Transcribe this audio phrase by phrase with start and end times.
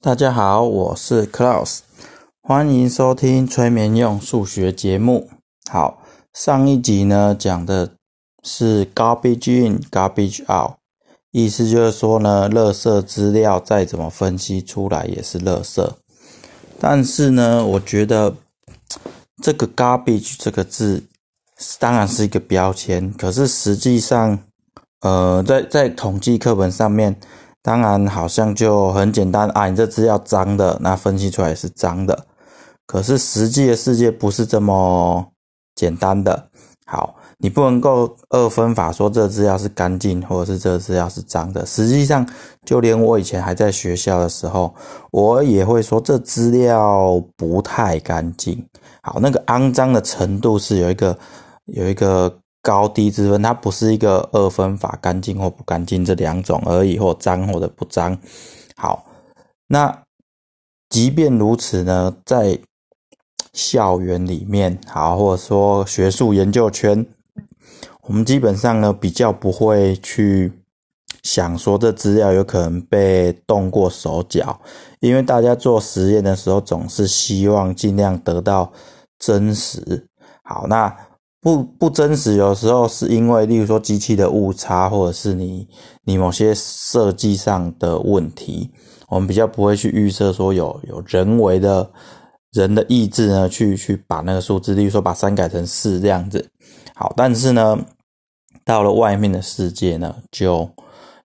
[0.00, 1.80] 大家好，我是 Klaus，
[2.40, 5.28] 欢迎收听催眠用数学节目。
[5.68, 7.90] 好，上一集呢讲的
[8.44, 10.76] 是 garbage in, garbage out，
[11.32, 15.90] 意思就是说呢，垃圾资料再怎么分析出来也是垃圾。
[16.78, 18.36] 但是呢，我觉得
[19.42, 21.02] 这个 garbage 这个字
[21.80, 24.38] 当然是一个标签，可是实际上，
[25.00, 27.16] 呃，在在统计课本上面。
[27.60, 29.68] 当然，好像就很简单啊！
[29.68, 32.26] 你这资料脏的，那分析出来是脏的。
[32.86, 35.26] 可是实际的世界不是这么
[35.74, 36.48] 简单的。
[36.86, 41.66] 好，你不能够二分法说这资料是干净，或者是这资料是脏的。
[41.66, 42.26] 实际上，
[42.64, 44.74] 就连我以前还在学校的时候，
[45.10, 48.64] 我也会说这资料不太干净。
[49.02, 51.18] 好，那个肮脏的程度是有一个
[51.66, 52.34] 有一个。
[52.68, 58.18] 高低之分，它不是一个二分法，干净或不干净这两种而已，或脏或者不脏。
[58.76, 59.06] 好，
[59.68, 60.02] 那
[60.90, 62.58] 即便如此呢，在
[63.54, 67.06] 校园里面，好，或者说学术研究圈，
[68.02, 70.52] 我们基本上呢比较不会去
[71.22, 74.60] 想说这资料有可能被动过手脚，
[75.00, 78.70] 因为大家做实验的时候总是希望尽量得到
[79.18, 80.06] 真实。
[80.42, 80.94] 好，那。
[81.40, 85.68] 不不真实，有时候是因为，例如说机器的误差，或者是你
[86.02, 88.68] 你某些设计上的问题，
[89.08, 91.88] 我们比较不会去预测说有有人为的
[92.52, 96.44] 人的意志呢，去去把那个数字，例如说把三改成四这样子。
[96.96, 97.78] 好，但是呢，
[98.64, 100.68] 到了外面的世界呢，就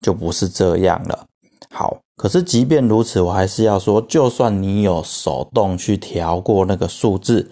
[0.01, 1.25] 就不是这样了。
[1.73, 7.49] 好，可是即便如此，我还是要说，就算你有手动去调过那个数字。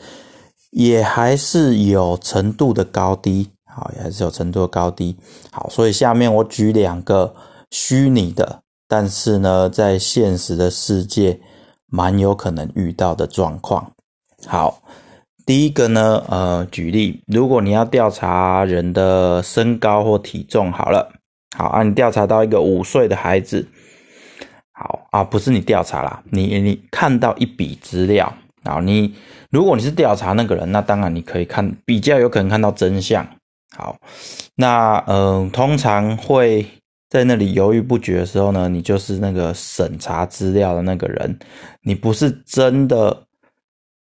[0.70, 5.16] 也还是有程度的高低，好，也还是有程度的高低，
[5.50, 7.34] 好，所以下面我举两个
[7.70, 11.41] 虚拟的，但是呢，在现实的世界
[11.86, 13.92] 蛮有可能遇到的状况。
[14.47, 14.83] 好，
[15.47, 21.10] 第一个呢，呃，举例，如果你要调查人的身高或体重，好了，
[21.56, 23.66] 好啊，你调查到一个五岁的孩子，
[24.72, 28.32] 好啊，不是你调查啦，你你看到一笔资料，
[28.69, 29.15] 好，你。
[29.51, 33.27] 如果你是调查那个人，那当然你可以看比较有可能看到真相。
[33.75, 33.97] 好，
[34.56, 36.67] 那嗯，通常会
[37.09, 41.39] 在那里犹豫不决的时候呢，你就是那个审查资料的那个人，
[41.81, 43.25] 你不是真的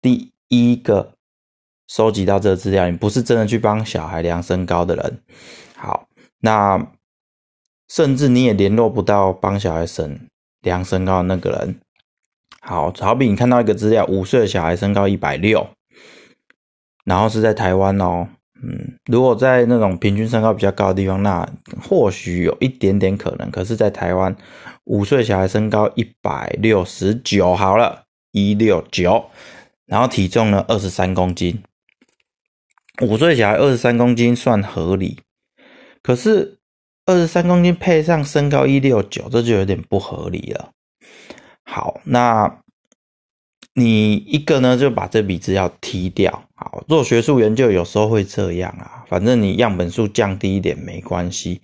[0.03, 1.12] 第一个
[1.87, 5.21] 收集到这个资料，你不是真的去帮小孩量身高的人。
[5.77, 6.09] 好，
[6.41, 6.84] 那
[7.87, 10.28] 甚至你也联络不到帮小孩审
[10.62, 11.81] 量身高的那个人。
[12.69, 15.69] 好，好比你看到一个资料，五岁的小孩身高一百六，
[17.04, 18.27] 然后是在台湾哦，
[18.60, 21.49] 嗯，如果在那种平均身高比较高的地方，那
[21.81, 23.49] 或许有一点点可能。
[23.53, 24.37] 可是，在台湾，
[24.82, 29.27] 五岁小孩身高一百六十九，好了，一六九，
[29.87, 31.62] 然后体重呢二十三公斤，
[33.00, 35.21] 五岁小孩二十三公斤算合理，
[36.03, 36.59] 可是
[37.04, 40.72] 二十三公斤配上身高一六九，这就有点不合理了。
[41.69, 42.60] 好，那
[43.75, 46.44] 你一个呢，就把这笔资料踢掉。
[46.54, 51.60] 好，做学术研究有时候会这样啊，反正你样本数降低一点没关系。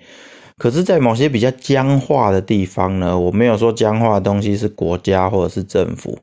[0.59, 6.19] 可是，在某些比较僵化的地方呢，我没有说僵化的东西是国家或者是政府。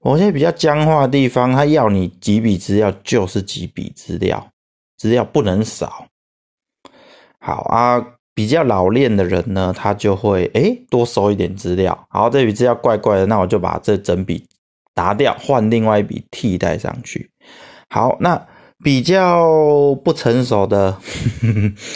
[0.00, 4.50] 某些比较僵化的地方，他要你几笔资料就是几笔资料，
[4.96, 6.06] 资料不能少。
[7.38, 8.16] 好啊。
[8.34, 12.06] 比较老练的人呢，他就会哎多收一点资料。
[12.08, 14.46] 好，这笔资料怪怪的，那我就把这整笔
[14.94, 17.30] 拿掉，换另外一笔替代上去。
[17.88, 18.46] 好，那
[18.82, 20.98] 比较不成熟的，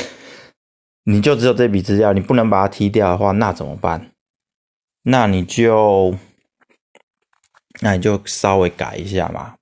[1.05, 4.11] 你就只有这笔资料，你不能把它踢掉的话，那怎么办？
[5.05, 6.15] 那你就
[7.81, 9.55] 那你就稍微改一下嘛。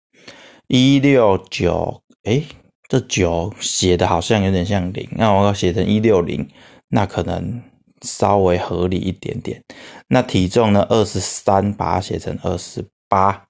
[0.69, 2.43] 一六九，哎，
[2.93, 6.47] 这九写的好像有点像零，那我要写成一六零。
[6.89, 7.63] 那可能
[8.03, 9.65] 稍微合理一点点。
[10.09, 10.87] 那体重呢？
[10.91, 13.47] 二十三，把它写成二十八。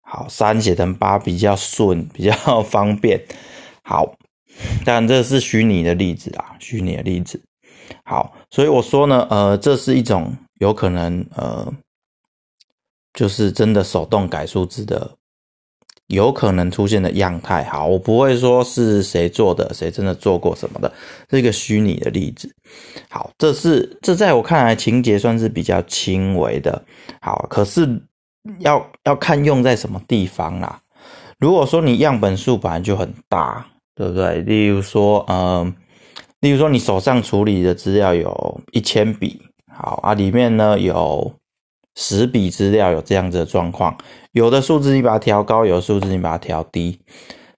[0.00, 3.22] 好，三写成八比较顺， 比较方便。
[3.82, 4.14] 好，
[4.82, 7.38] 但这是虚拟的例子啊，虚拟的例子。
[8.02, 11.70] 好，所以我说呢，呃，这是一种有可能，呃，
[13.12, 15.18] 就是真的手动改数字的。
[16.08, 20.92] 有可能出现的样态，好，我不会说是谁做的，谁真的做过什么的，
[21.30, 22.48] 是一个虚拟的例子。
[23.08, 26.80] 好，这是这在我看来情节算是比较轻微的。
[27.20, 28.00] 好，可是
[28.60, 30.80] 要要看用在什么地方啦。
[31.38, 34.40] 如果说你样本数本来就很大，对不对？
[34.42, 35.74] 例如说，嗯，
[36.40, 39.42] 例如说你手上处理的资料有一千笔，
[39.74, 41.34] 好啊，里面呢有
[41.96, 43.96] 十笔资料有这样子的状况，
[44.32, 47.00] 有的数字你把它调高，有的数字你把它调低，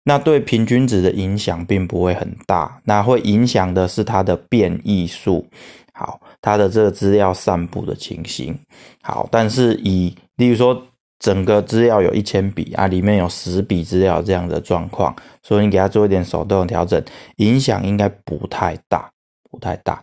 [0.05, 5.44] 那对平均值的影响并不会很大，那会影响的是它的变异数，
[5.93, 8.56] 好，它的这个资料散布的情形，
[9.02, 10.81] 好，但是以例如说
[11.19, 17.02] 整个资料有一千笔啊，里面有十笔资料这样的状况，所以你给它做一点手动调整，
[17.38, 19.11] 影响应该不太大，
[19.50, 20.00] 不太大，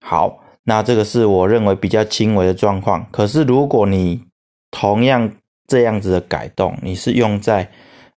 [0.00, 0.45] 好。
[0.68, 3.06] 那这个是我认为比较轻微的状况。
[3.12, 4.20] 可是如果你
[4.72, 5.30] 同样
[5.68, 7.70] 这样子的改动，你是用在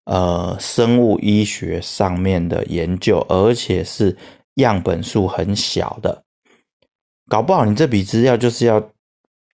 [0.06, 4.18] 呃生物医学上面的研究，而且是
[4.56, 6.24] 样本数很小的，
[7.28, 8.84] 搞不好你这笔资料就是要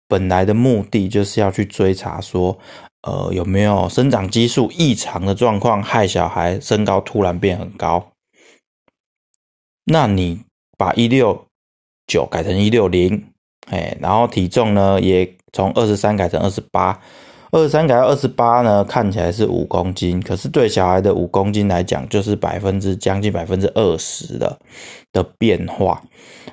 [0.09, 2.59] 本来的目的就是要去追查说，
[3.03, 8.11] 呃有没有生长激素异常的状况，害小孩身高突然变很高。
[9.85, 10.43] 那你
[10.77, 11.47] 把一六。
[12.11, 13.23] 九改成一六零，
[13.69, 16.99] 哎，然后体重呢也从二十三改成二十八，
[17.51, 24.59] 二十三改到二十八呢，看起来是五公斤，可是对小孩的五公斤来讲，就是百分之将近百分之二十的
[25.13, 26.01] 的变化。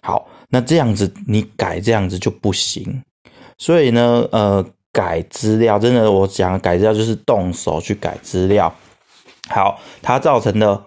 [0.03, 3.03] 好，那这样子你改这样子就不行，
[3.59, 8.73] 所以呢，呃，改资料真的，我讲改资料就是动手去改资料。
[9.49, 10.81] 好，它造成的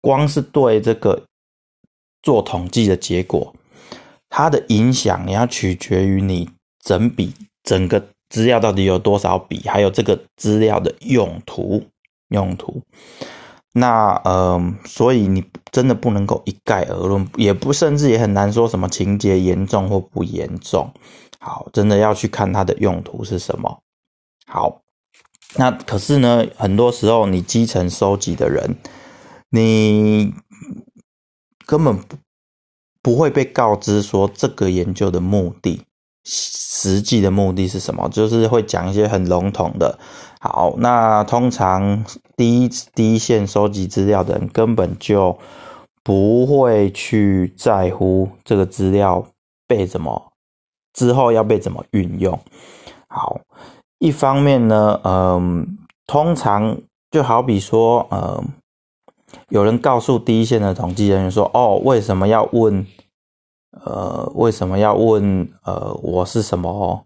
[0.00, 1.20] 光是对这个
[2.22, 3.54] 做统计的结果。
[4.30, 6.50] 它的影响，你要取决于你
[6.84, 11.84] 整笔整个资料到底有多少笔，还有这个资料的用途
[12.28, 12.82] 用途。
[13.72, 20.90] 那呃，所以你真的不能够一概而论，也不甚至也很难说什么情节严重或不严重。
[21.38, 23.78] 好，真的要去看它的用途是什么。
[24.46, 24.82] 好，
[25.56, 28.76] 那可是呢，很多时候你基层收集的人，
[29.50, 30.34] 你
[31.68, 32.16] 根本不。
[33.16, 35.80] 会被告知说这个研究的目的，
[36.24, 38.06] 实际的目的是什么？
[38.10, 39.98] 就是会讲一些很笼统的。
[40.40, 42.04] 好，那通常
[42.36, 45.38] 第一第一线收集资料的人根本就
[46.02, 49.26] 不会去在乎这个资料
[49.66, 50.32] 被怎么
[50.92, 52.38] 之后要被怎么运用。
[53.08, 53.40] 好，
[54.00, 56.76] 一方面呢，嗯，通常
[57.10, 58.44] 就好比说，嗯。
[59.48, 62.86] 有人告诉第一线的统计人员说：“哦，为什么要问？
[63.84, 65.48] 呃，为什么要问？
[65.64, 67.04] 呃，我是什么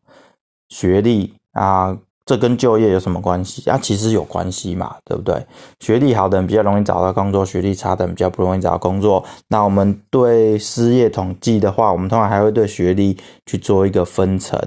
[0.69, 1.97] 学历啊？
[2.25, 3.69] 这跟就业有什么关系？
[3.69, 5.45] 啊，其实有关系嘛，对不对？
[5.81, 9.25] 学历好的人比较容易找到工作，学历差的人比较不容易找到工作。
[9.49, 13.17] 那我们对失业统计的话，我们通常还会对学历
[13.47, 14.59] 去做一个分层。”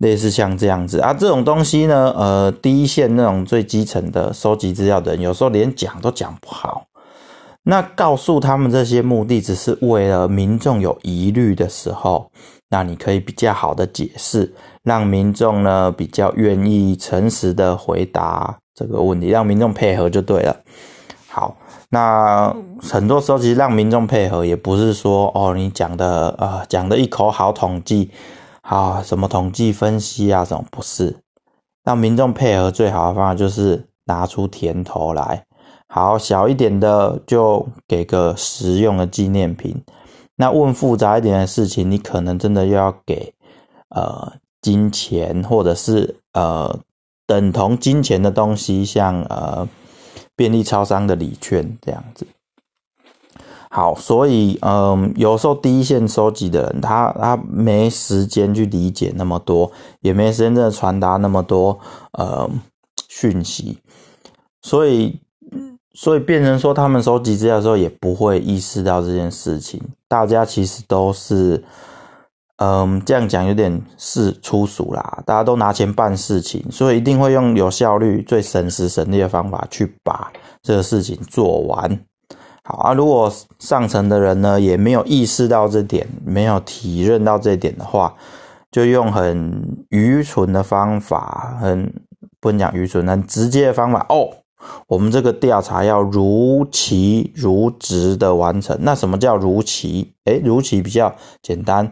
[0.00, 6.84] 类似像这样子啊，这种东西呢，呃，第一线那种最基层的收集资料的人，有时候连讲都讲不好。
[7.64, 12.30] 那告诉他们这些目的，只是为了民众有疑虑的时候，
[12.70, 14.50] 那你可以比较好的解释，
[14.82, 20.56] 让民众呢比较愿意诚实的回答这个问题，让民众配合就对了。
[21.28, 21.54] 好，
[21.90, 22.50] 那
[22.80, 28.10] 很多时候其实让民众配合，也不是说哦，你讲的呃讲的一口好统计。
[28.62, 31.16] 啊，什么统计分析啊，什么不是？
[31.82, 35.44] 让民众配合最好的方法就是拿出甜头来。
[35.88, 39.82] 好，小一点的就给个实用的纪念品。
[40.36, 43.32] 那问复杂一点的事情，你可能真的又要给
[43.88, 44.32] 呃
[44.62, 46.78] 金钱，或者是呃
[47.26, 49.68] 等同金钱的东西，像呃
[50.36, 52.26] 便利超商的礼券这样子。
[53.72, 61.78] 好，所以嗯，有时候第一线收集的人，他他没时间去理解那么多，也没时间真的传达那么多
[62.14, 62.50] 呃
[63.08, 63.78] 讯息，
[64.60, 65.20] 所以
[65.94, 69.80] 所以变成说，他们收集资料的时候也不会意识到这件事情。
[70.08, 71.62] 大家其实都是
[72.56, 82.00] 嗯，这样讲有点是粗俗啦，大家都拿钱办事情，所以一定会用有效率、最省时省力的方法去把这个事情做完。
[82.70, 88.14] 啊，如果上层的人呢也没有意识到这点，没有体认到这点的话，
[88.70, 91.92] 就用很愚蠢的方法，很
[92.40, 94.28] 不能讲愚蠢，很直接的方法哦。
[94.86, 98.76] 我们这个调查要如期如职的完成。
[98.80, 100.12] 那什么叫如期？
[100.24, 101.90] 诶，如期比较简单。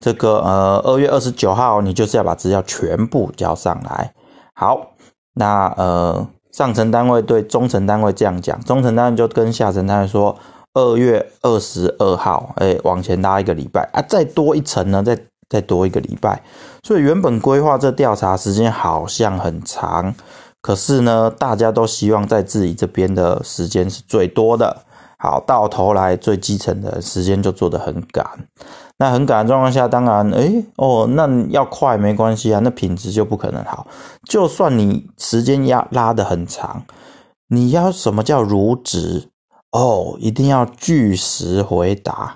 [0.00, 4.12] 这个呃，二月二十九号，你就是要把资料全部交上来。
[4.54, 4.92] 好，
[5.34, 6.28] 那呃。
[6.58, 10.36] 上层单位对中层单位这样讲，中层单位就跟下层单位说：
[10.74, 15.16] 二月二十二号，哎，往前拉一个礼拜啊，再多一层呢，再
[15.48, 16.42] 再多一个礼拜。
[16.82, 20.12] 所以原本规划这调查时间好像很长，
[20.60, 24.78] 可是呢，大家都希望在自己这边的时间是最多的。
[25.20, 28.26] 好，到头来最基层的时间就做得很赶。
[29.00, 33.86] 那很赶的状况下，当然，诶，哦，那要快没关系啊，那品质就不可能好。
[34.28, 36.84] 就算你时间压拉得很长，
[37.46, 39.30] 你要什么叫如职？
[39.70, 42.34] 哦，一定要据实回答。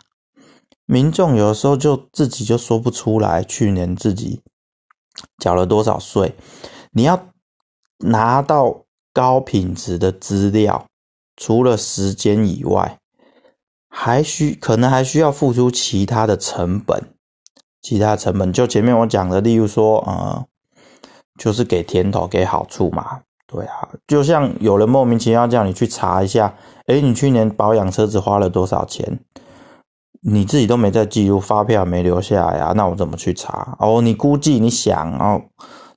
[0.86, 4.40] 民众有时候就自己就说不出来，去年自己
[5.38, 6.36] 缴了多少税。
[6.92, 7.28] 你要
[7.98, 10.86] 拿到高品质的资料，
[11.36, 12.98] 除了时间以外。
[13.94, 16.98] 还需可能还需要付出其他的成本，
[17.82, 20.46] 其他成本就前面我讲的，例如说，呃，
[21.38, 26.54] 就是给甜头给好处嘛，对啊，就像有人莫名其妙叫你去查一下，
[26.86, 29.20] 诶，你去年保养车子花了多少钱，
[30.22, 33.76] 你自己都没在记录，发票没留下来啊，那我怎么去查？
[33.78, 35.42] 哦，你估计你想哦，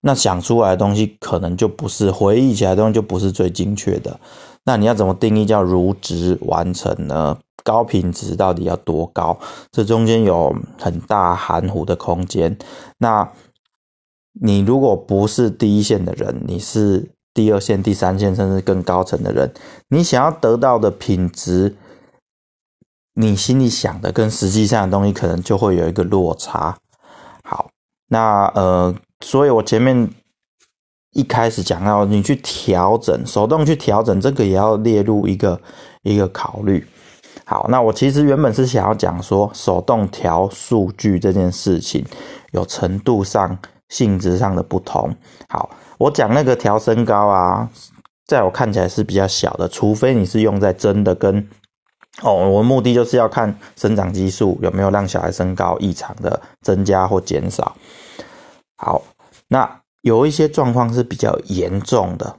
[0.01, 4.19] 那想出来的东西可能就不是回忆起来的东西就不是最精确的，
[4.65, 7.37] 那你要怎么定义叫如职完成呢？
[7.65, 9.37] 高品质到底要多高？
[9.71, 12.55] 这中间有很大含糊的空间。
[12.99, 13.27] 那
[14.39, 19.51] 你如果不是第一线的人，你是第二线、第三线，甚至更高层的人，
[19.89, 21.75] 你想要得到的品质，
[23.15, 26.77] 你心里想的跟实际上的东西，可能就会有一个落差。
[27.43, 27.71] 好，
[28.09, 30.09] 那呃，所以我前面
[31.13, 35.59] 一开始讲到，你去调整，手动去调整，这个也要列入一个
[36.03, 36.85] 一个考虑。
[37.47, 42.03] 好，那我其实原本是想要讲说，手动调数据这件事情
[42.53, 43.55] 有程度上、
[43.89, 45.15] 性质上的不同。
[45.49, 47.69] 好，我讲那个调身高啊，
[48.25, 51.47] 在我看起来是比较小的，除非你是用在真的跟
[52.23, 57.75] 哦，我目的就是要看生长激素有没有让小孩身高异常的增加或减少。
[58.77, 59.03] 好，
[59.49, 62.37] 那有一些状况是比较严重的。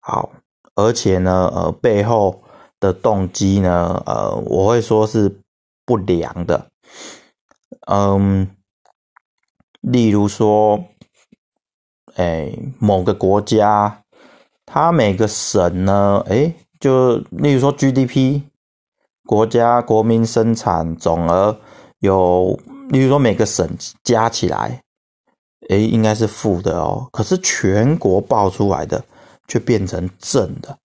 [0.00, 0.30] 好，
[0.74, 2.41] 而且呢，呃，背后。
[2.82, 4.02] 的动机呢？
[4.04, 5.38] 呃，我会说是
[5.86, 6.66] 不良的。
[7.86, 8.50] 嗯，
[9.80, 10.84] 例如说，
[12.16, 14.02] 哎，某个国家，
[14.66, 18.42] 它每个省呢，哎，就例如说 GDP，
[19.26, 21.56] 国家国民生产总额
[22.00, 22.58] 有，
[22.88, 23.64] 例如说每个省
[24.02, 24.82] 加起来，
[25.68, 27.08] 哎，应该是负的哦。
[27.12, 29.04] 可是全国报出来的
[29.46, 30.76] 却变成正的。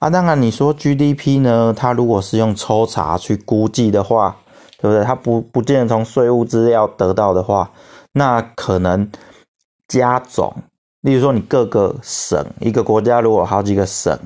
[0.00, 1.74] 啊，当然，你说 GDP 呢？
[1.76, 4.34] 它如果是用抽查去估计的话，
[4.78, 5.04] 对不对？
[5.04, 7.70] 它不不见得从税务资料得到的话，
[8.14, 9.10] 那可能
[9.86, 10.54] 加总，
[11.02, 14.18] 例如说你各个省，一个国家如果好几个省，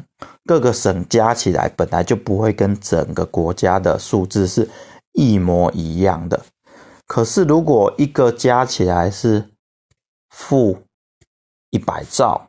[0.45, 4.71] 各个省加起来本来就不会跟整个国家的数字是
[5.13, 6.41] 一模一样的。
[7.09, 9.51] 可是如果一个加起来是
[10.31, 10.79] 负
[11.71, 12.49] 一百兆。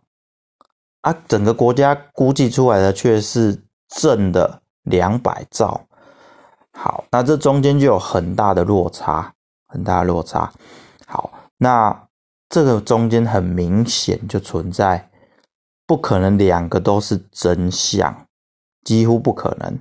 [1.05, 3.55] 啊，整个国家估计出来的却是
[3.89, 5.79] 正的两百兆，
[6.73, 9.31] 好，那这中间就有很大的落差，
[9.67, 10.51] 很大的落差。
[11.05, 12.07] 好，那
[12.49, 15.07] 这个中间很明显就存在，
[15.85, 18.25] 不可能两个都是真相，
[18.83, 19.79] 几乎不可能，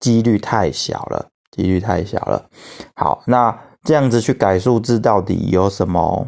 [0.00, 2.50] 几率太小了，几率太小了。
[2.96, 6.26] 好，那这样子去改数字到底有什么？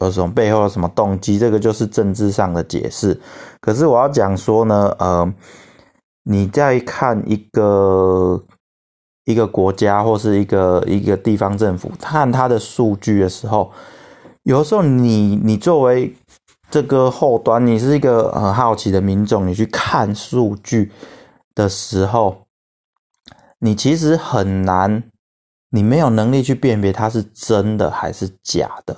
[0.00, 1.38] 有什么背后有什么动机？
[1.38, 3.18] 这个就是政治上的解释。
[3.60, 5.34] 可是我要讲说呢，呃，
[6.24, 8.42] 你在看一个
[9.24, 13.70] 一个国家或是一个一个地方政府看它的数据的时候，
[14.44, 16.14] 有时候你你作为
[16.70, 20.90] 这个后端，你是一个很好奇的民众，你去看数据
[21.54, 22.46] 的时候，
[23.58, 25.02] 你其实很难，
[25.70, 28.96] 你没有能力去辨别它是真的还是假的。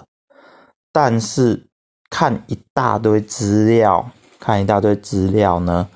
[0.93, 1.67] 但是
[2.11, 4.07] 看一大堆资料，
[4.39, 5.89] 看一大堆资料呢，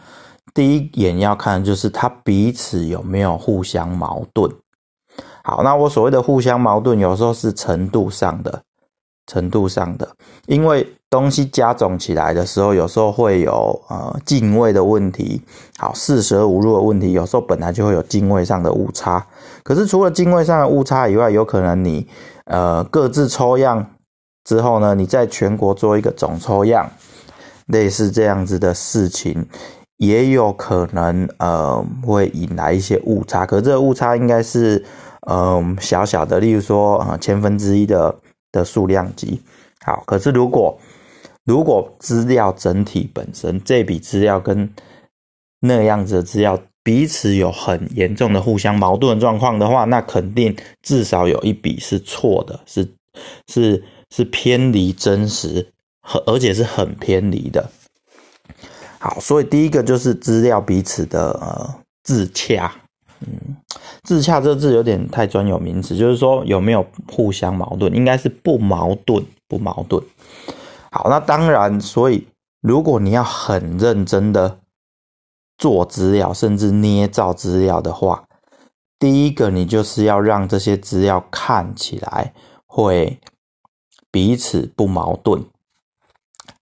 [0.54, 4.50] 第一眼要看的就是它彼此有没有互相矛盾。
[5.44, 8.62] 好，那我所谓的互相矛盾，有时候是程度上的，
[9.26, 10.08] 程度上的，
[10.46, 15.42] 因为东西加总起来的时候，有时候会有呃进位的问题，
[15.76, 19.26] 好四舍五入的问题，有时候本来就会有进位上的误差。
[19.62, 22.08] 可是除了进位上的误差以外，有可能你
[22.46, 23.86] 呃各自抽样。
[24.46, 26.88] 之后呢，你在全国做一个总抽样，
[27.66, 29.44] 类似这样子的事情，
[29.96, 33.44] 也有可能呃会引来一些误差。
[33.44, 34.84] 可这个误差应该是
[35.28, 38.14] 嗯小小的，例如说呃千分之一的
[38.52, 39.42] 的数量级。
[39.84, 40.78] 好，可是如果
[41.44, 44.72] 如果资料整体本身这笔资料跟
[45.58, 52.88] 那样子的资料彼此有很严重的互相矛盾状况的话，那肯定至少有一笔是错的，是
[53.48, 53.82] 是。
[54.16, 55.70] 是偏离真实，
[56.00, 57.68] 和而且是很偏离的。
[58.98, 62.72] 好，所以第一个就是资料彼此的呃自洽，
[63.20, 63.54] 嗯，
[64.04, 67.94] 自洽这字有点太专有名词，就是说有没有互相矛盾？
[67.94, 70.02] 应该是不矛盾，不矛盾。
[70.90, 72.26] 好，那当然，所以
[72.62, 74.58] 如果你要很认真的
[75.58, 78.24] 做资料，甚至捏造资料的话，
[78.98, 82.32] 第一个你就是要让这些资料看起来
[82.66, 83.20] 会
[84.16, 85.44] 彼此不矛盾。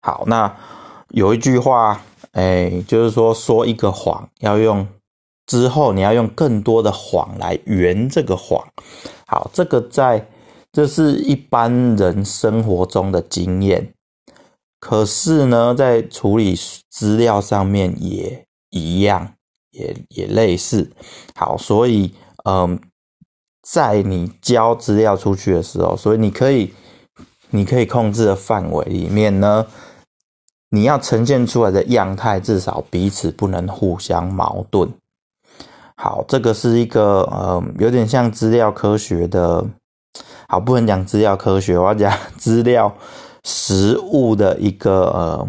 [0.00, 0.56] 好，那
[1.10, 4.84] 有一句话，哎，就是说说一个谎要用。
[5.46, 8.66] 之后你要用更多的谎来圆这个谎。
[9.24, 10.26] 好，这个在
[10.72, 13.94] 这是一般人生活中的经验。
[14.80, 16.58] 可是呢，在处理
[16.90, 19.34] 资料上面也一样，
[19.70, 20.90] 也也类似。
[21.36, 22.12] 好，所以
[22.44, 22.80] 嗯，
[23.62, 26.72] 在你交资料出去的时候，所以你可以
[27.54, 29.64] 你可以控制的范围里面呢，
[30.70, 34.90] 你要呈现出来的样态至少彼此不能互相矛盾。
[35.94, 39.64] 好，这个是一个呃，有点像资料科学的，
[40.48, 42.92] 好，不能讲资料科学，我要讲资料
[43.44, 45.48] 实物的一个呃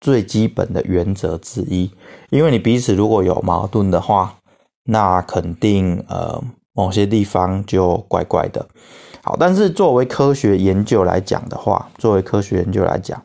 [0.00, 1.88] 最基本的原则之一。
[2.30, 4.34] 因为你彼此如果有矛盾的话，
[4.82, 8.66] 那肯定呃某些地方就怪怪的。
[9.22, 13.22] 好，但是作为科学研究来讲的话，作为科学研究来讲。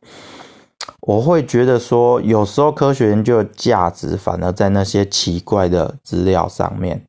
[1.01, 7.03] 我会觉得说，有时候科学研究的价值反而在那些奇怪的资料上面。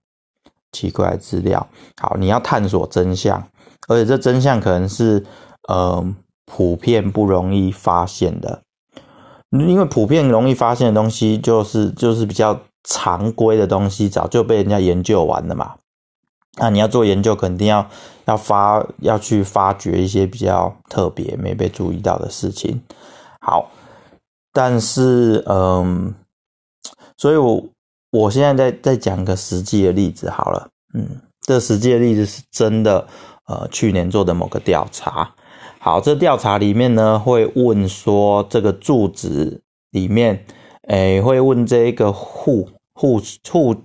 [0.71, 1.67] 奇怪资料，
[2.01, 3.43] 好，你要探索真相，
[3.89, 5.25] 而且这真相可能是
[5.67, 6.15] 呃
[6.45, 8.61] 普遍不容易发现的，
[9.51, 15.75] 因为普遍容易发现的东西，就是就是比较常规的东西，早就被人家研究完了嘛。
[16.59, 17.89] 那你要做研究，肯定要
[18.27, 22.81] 要发要去发掘一些比较特别没被注意到的事情。
[23.41, 23.71] 好。
[24.51, 26.13] 但是，嗯，
[27.17, 27.63] 所以我
[28.11, 31.07] 我现在再再讲个实际的例子好了，嗯，
[31.43, 33.07] 这实际的例子是真的，
[33.47, 35.33] 呃，去年做的某个调查。
[35.79, 39.61] 好，这调查里面呢，会问说这个住址
[39.91, 40.45] 里面，
[40.89, 43.77] 诶，会问这一个户户户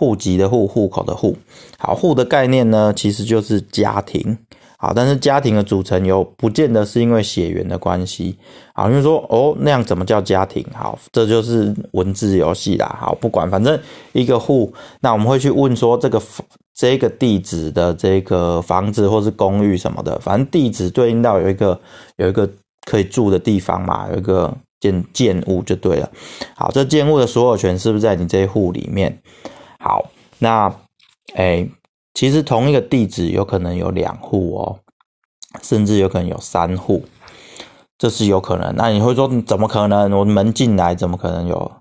[0.00, 1.36] 户籍的户户口的户。
[1.78, 4.34] 好，户的概念呢，其实就是家庭。
[4.78, 8.34] 好，但是家庭的组成有不见得是因为血缘的关系。
[8.72, 10.64] 好，因为说哦，那样怎么叫家庭？
[10.72, 12.96] 好，这就是文字游戏啦。
[12.98, 13.78] 好，不管，反正
[14.12, 16.22] 一个户，那我们会去问说这个
[16.74, 21.78] 这个地址的这个房子或是公寓什么的，反正地址对应到有一个
[22.16, 22.48] 有一个
[22.86, 26.10] 可以住的地方嘛，有一个建建物就对了。
[26.56, 29.14] 好，这建物的所有权是不是在你这一户里面？
[29.80, 30.72] 好，那
[31.34, 31.68] 哎。
[32.12, 34.80] 其实同一个地址有可能有两户哦，
[35.62, 37.04] 甚至有可能有三户，
[37.96, 38.74] 这是有可能。
[38.74, 40.10] 那你会说怎么可能？
[40.10, 41.72] 我门进来怎么可能有？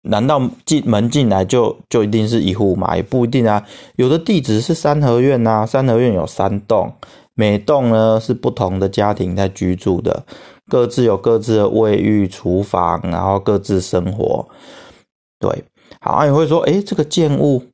[0.00, 2.96] 难道进门进来就就一定是一户吗？
[2.96, 3.62] 也不一定啊。
[3.96, 6.94] 有的地址是三合院呐，三合院有三栋，
[7.34, 10.24] 每栋呢是不同的家庭在居住的，
[10.68, 14.48] 各自有各自的卫浴、厨房，然后各自生活。
[15.38, 15.64] 对，
[16.04, 17.64] 好，你会说，哎，这个建物，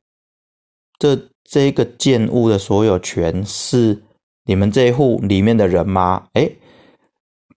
[0.97, 1.27] 这。
[1.43, 4.03] 这个建物的所有权是
[4.45, 6.27] 你们这一户里面的人吗？
[6.31, 6.49] 哎，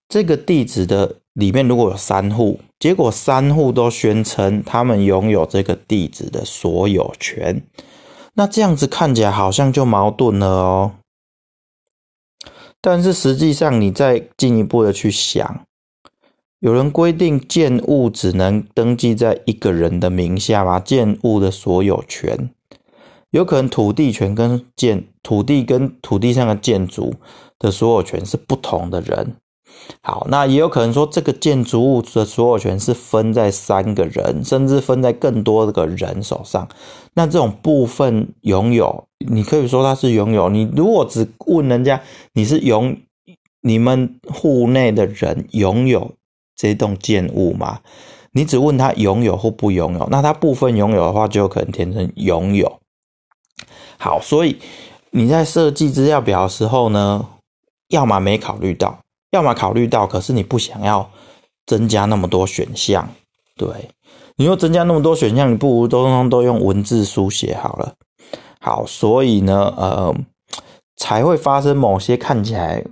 [0.09, 7.63] 这个地址的里面如果有三户，结果三户都宣称他们拥有这个地址的所有权，
[8.33, 10.95] 那这样子看起来好像就矛盾了哦。
[12.81, 15.65] 但是实际上，你再进一步的去想，
[16.65, 20.81] 有人规定建物只能登记在一个人的名下吗？
[20.81, 22.49] 建物的所有权？
[23.33, 27.13] 有可能土地权跟建土地跟土地上的建筑
[27.59, 29.37] 的所有权是不同的人。
[30.01, 36.67] 好，那也有可能说这个建筑物的所有权是分在三个人，甚至分在更多个人手上。
[37.13, 40.49] 那这种部分拥有，你可以说它是拥有。
[40.49, 42.01] 你如果只问人家
[42.33, 42.97] 你是拥
[43.61, 46.13] 你们户内的人拥有
[46.57, 47.81] 这栋建物嘛？
[48.33, 52.81] 你只问他拥有或不拥有，那他部分拥有的话，就有可能填成拥有。
[53.97, 54.59] 好，所以
[55.11, 57.25] 你在设计资料表的时候呢，
[57.89, 58.99] 要么没考虑到，
[59.31, 61.09] 要么考虑到，可是你不想要
[61.65, 63.09] 增加那么多选项。
[63.57, 63.69] 对，
[64.35, 67.95] 你又增加那么多选项，你不如都都都用文字书写好了。
[68.61, 70.13] 好，所以呢，呃，
[70.97, 72.85] 才会发生某些看起来，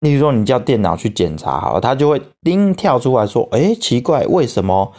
[0.00, 4.92] 例如说你叫电脑去检查，好，它就会叮跳出来说，哎，奇怪，为什么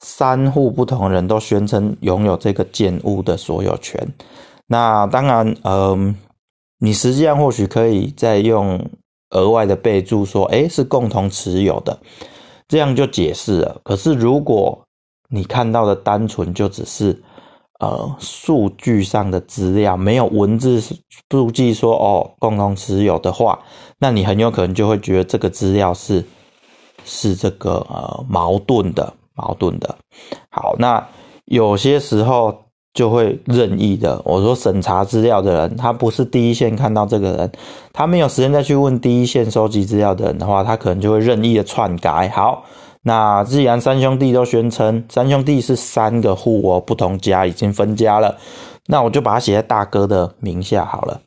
[0.00, 4.06] 三户不同人都宣称拥有这个建物的所有权？
[4.66, 6.14] 那当然，嗯，
[6.80, 8.84] 你实际上或许可以再用
[9.30, 11.98] 额外的备注说，哎，是共同持有的，
[12.68, 13.80] 这样就解释了。
[13.82, 14.78] 可是如果
[15.30, 17.18] 你看到的单纯就只是，
[17.80, 20.80] 呃数据上的资料，没有文字
[21.30, 23.58] 数据说哦共同持有的话，
[23.98, 26.24] 那你很有可能就会觉得这个资料是
[27.04, 29.96] 是这个呃矛盾的矛盾的。
[30.50, 31.06] 好，那
[31.44, 32.62] 有些时候。
[32.96, 34.18] 就会任意的。
[34.24, 37.52] 我说审查资料的人，他不是第一线看到这个人，
[37.92, 42.30] 他没有时间再去问第一线收集资料的人的话，他可能就会任意的篡改。
[42.30, 42.64] 好，
[43.06, 48.36] 那既然三兄弟都宣称三兄弟是三个户哦，不同家已经分家了，
[48.86, 51.20] 那我就把它写在大哥的名下好了。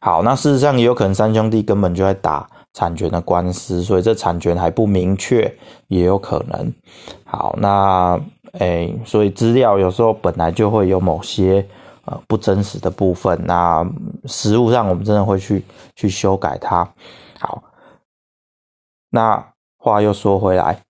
[0.00, 5.52] 好，那事实上也有可能三兄弟根本就在打产权的官司，所以这产权还不明确，
[5.88, 6.72] 也有可能。
[7.24, 8.18] 好，那。
[8.58, 11.64] 哎，所以资料有时候本来就会有某些
[12.06, 13.86] 呃不真实的部分，那
[14.24, 15.62] 实物上我们真的会去
[15.94, 16.82] 去修改它。
[17.38, 17.62] 好，
[19.10, 19.46] 那
[19.78, 20.82] 话又说回来，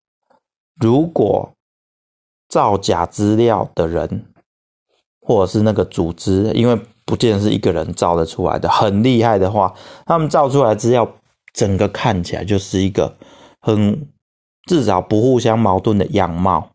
[0.81, 1.53] 如果
[2.49, 4.25] 造假资料的人，
[5.21, 9.75] 或者是那个组织，因为不见是一个人造的出来的，很厉害的话，
[10.07, 11.07] 他们造出来资料，
[11.53, 13.17] 整个看起来就是一个
[13.61, 14.09] 很
[14.67, 16.71] 至少不互相矛盾的样貌。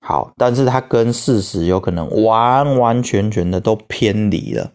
[0.00, 4.72] 好，但是它跟事实有可能完完全全的都偏离了，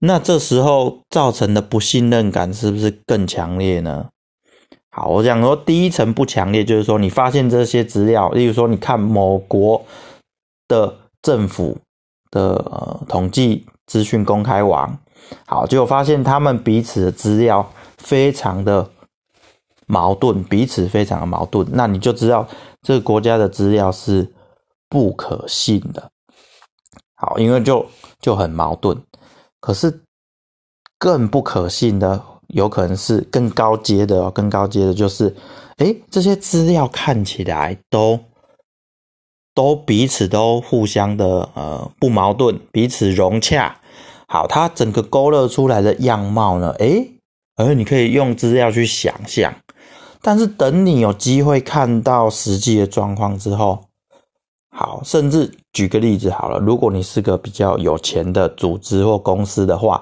[0.00, 4.10] 那这时候造成的不信任感是不是更强烈呢？
[4.98, 9.80] 好，我讲说第一层不强烈，就是说你发现这些资料，例如说你看某国
[10.66, 11.78] 的政府
[12.32, 14.98] 的呃统计资讯公开网，
[15.46, 17.64] 好，结果发现他们彼此的资料
[17.98, 18.90] 非常的
[19.86, 22.44] 矛盾，彼此非常的矛盾，那你就知道。
[22.82, 24.26] 这个国家的资料是
[24.88, 26.10] 不可信的，
[27.16, 27.86] 好，因为就
[28.20, 28.96] 就很矛盾。
[29.60, 30.00] 可是
[30.98, 35.34] 更不可信的，有可能是更高阶的哦，更高阶的就是，
[35.76, 38.18] 哎，这些资料看起来都
[39.54, 43.76] 都彼此都互相的呃不矛盾，彼此融洽。
[44.26, 47.06] 好，它整个勾勒出来的样貌呢，哎，
[47.56, 49.54] 而你可以用资料去想象。
[50.20, 53.87] 但是等你有机会看到实际的状况之后，
[54.78, 60.00] 好，甚至举个例子好了，如果你是个比较有钱的组织或公司的话，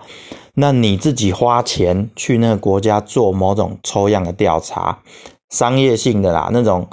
[0.53, 4.99] 那你自己花钱去那个国家做某种抽样的调查，
[5.49, 6.87] 商业性的啦，那种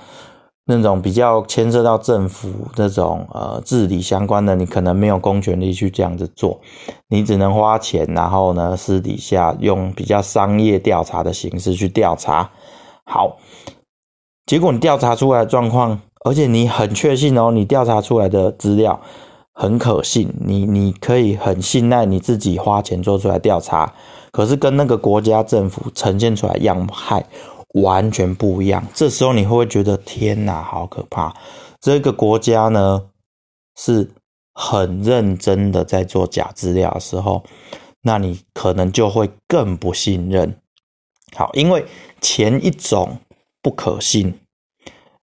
[0.65, 6.57] 那种比较牵涉到政府这种呃治理相关的，你可能没有公权力去这样子做，
[7.09, 12.49] 你只能花钱，然后呢私底下用比较商业调查的形式去调查。
[13.03, 13.35] 好，
[14.45, 18.99] 结果你调查出来的状况，而且你很确信哦，你调查出来的资料
[19.51, 23.93] 很可信，你你可以很信赖你自己花钱做出来调查，
[24.31, 27.23] 可是跟那个国家政府呈现出来样态
[27.75, 28.83] 完全不一样。
[28.93, 31.33] 这时候你会不会觉得天哪，好可怕？
[31.81, 33.03] 这个国家呢
[33.75, 34.09] 是
[34.53, 37.43] 很认真的在做假资料的时候，
[38.01, 40.55] 那你可能就会更不信任。
[41.36, 41.86] 好，因为
[42.21, 43.17] 前一种
[43.62, 44.33] 不可信，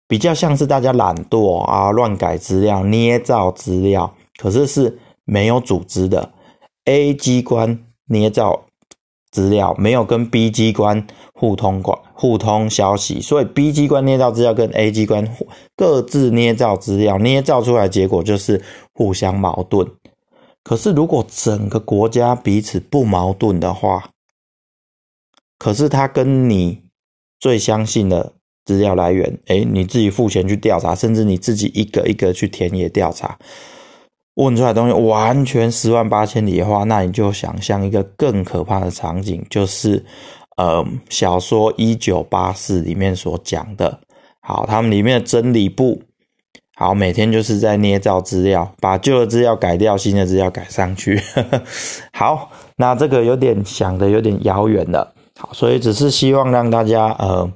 [0.10, 6.32] 比较像是大家懒惰啊，乱改资料、捏造资料，可是是没有组织的。
[6.86, 8.66] A 机关捏造
[9.30, 15.38] 资料，没有跟 B 机关互通管互通消息，所以 B 机关捏造资料跟 A 机关
[15.78, 18.60] 各自捏造资料，捏造出来结果就是
[18.96, 19.88] 互相矛盾。
[20.64, 24.10] 可是如果整个国家彼此不矛盾的话，
[25.60, 26.82] 可是他跟你
[27.40, 28.34] 最相信的
[28.70, 33.36] 资料来源，哎，你自己付钱去调查，甚至你自己一个一个去田野调查，
[34.36, 40.06] 问出来东西完全十万八千里的话，那你就想象一个更可怕的场景，就是
[40.58, 44.00] 呃，小说《一九八四》里面所讲的，
[44.42, 46.04] 好，他们里面的真理部，
[46.76, 51.20] 好，每天就是在捏造资料，把旧的资料改掉，新的资料改上去。
[52.14, 55.16] 好，那这个有点想的有点遥远了。
[55.40, 57.50] 好，所以只是希望让大家呃，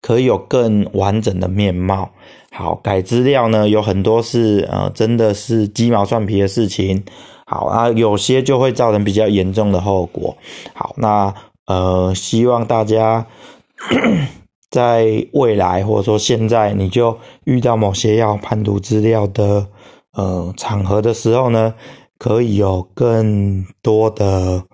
[0.00, 2.10] 可以有更完整的面貌。
[2.52, 7.02] 好，改资料呢有很多是呃，真的是鸡毛蒜皮的事情。
[7.46, 10.36] 好啊，有些就会造成比较严重的后果。
[10.74, 11.34] 好，那
[11.66, 13.26] 呃，希望大家
[14.70, 19.66] 在未来或者说现在，你就遇到某些要判读资料的
[20.12, 21.74] 呃场合的时候呢，
[22.18, 24.64] 可以有更多的。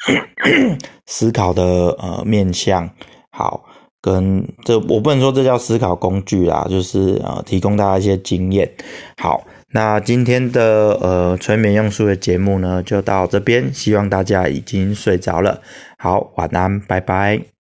[1.04, 2.88] 思考的呃面向
[3.30, 3.62] 好，
[4.00, 8.70] 跟这我不能说这叫思考工具啦，就是呃提供大家一些经验。
[9.18, 15.60] 好，那今天的呃催眠用书的节目呢就到这边，希望大家已经睡着了。
[15.98, 17.59] 好，晚安，拜拜。